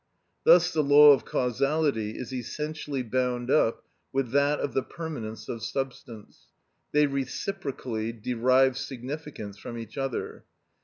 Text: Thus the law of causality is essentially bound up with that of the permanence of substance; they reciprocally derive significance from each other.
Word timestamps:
Thus 0.45 0.73
the 0.73 0.81
law 0.81 1.11
of 1.11 1.25
causality 1.25 2.17
is 2.17 2.33
essentially 2.33 3.03
bound 3.03 3.51
up 3.51 3.83
with 4.11 4.31
that 4.31 4.59
of 4.59 4.73
the 4.73 4.81
permanence 4.81 5.47
of 5.47 5.61
substance; 5.61 6.47
they 6.91 7.05
reciprocally 7.05 8.11
derive 8.11 8.79
significance 8.79 9.59
from 9.59 9.77
each 9.77 9.99
other. 9.99 10.43